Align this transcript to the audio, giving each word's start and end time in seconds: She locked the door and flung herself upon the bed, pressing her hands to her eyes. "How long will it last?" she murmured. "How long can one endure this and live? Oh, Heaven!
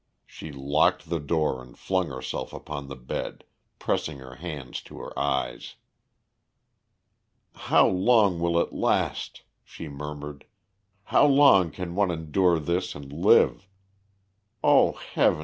She 0.25 0.51
locked 0.51 1.11
the 1.11 1.19
door 1.19 1.61
and 1.61 1.77
flung 1.77 2.07
herself 2.07 2.53
upon 2.53 2.87
the 2.87 2.95
bed, 2.95 3.43
pressing 3.77 4.17
her 4.17 4.33
hands 4.33 4.81
to 4.81 4.97
her 4.97 5.13
eyes. 5.19 5.75
"How 7.53 7.87
long 7.87 8.39
will 8.39 8.57
it 8.59 8.73
last?" 8.73 9.43
she 9.63 9.87
murmured. 9.87 10.47
"How 11.03 11.27
long 11.27 11.69
can 11.69 11.93
one 11.93 12.09
endure 12.09 12.57
this 12.59 12.95
and 12.95 13.13
live? 13.13 13.67
Oh, 14.63 14.93
Heaven! 14.93 15.39